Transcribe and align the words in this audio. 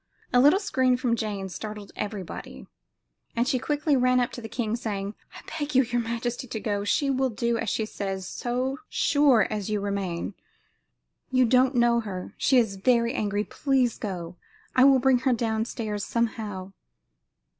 A 0.33 0.39
little 0.39 0.59
scream 0.59 0.97
from 0.97 1.15
Jane 1.15 1.47
startled 1.47 1.91
everybody, 1.95 2.65
and 3.35 3.47
she 3.47 3.59
quickly 3.59 3.95
ran 3.95 4.19
up 4.19 4.31
to 4.31 4.41
the 4.41 4.49
king, 4.49 4.75
saying: 4.75 5.13
"I 5.35 5.41
beg 5.59 5.75
your 5.75 5.85
majesty 6.01 6.47
to 6.47 6.59
go. 6.59 6.83
She 6.83 7.11
will 7.11 7.29
do 7.29 7.59
as 7.59 7.69
she 7.69 7.85
says 7.85 8.27
so 8.27 8.79
sure 8.89 9.45
as 9.51 9.69
you 9.69 9.79
remain; 9.79 10.33
you 11.29 11.45
don't 11.45 11.75
know 11.75 11.99
her; 11.99 12.33
she 12.39 12.57
is 12.57 12.77
very 12.77 13.13
angry. 13.13 13.43
Please 13.43 13.99
go; 13.99 14.37
I 14.75 14.85
will 14.85 14.97
bring 14.97 15.19
her 15.19 15.33
down 15.33 15.65
stairs 15.65 16.03
somehow." 16.03 16.71